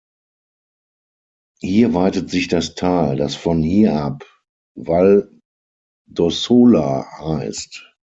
[1.59, 4.23] Hier weitet sich das Tal, das von hier ab
[4.75, 5.29] Valle
[6.09, 7.87] d’Ossola heißt.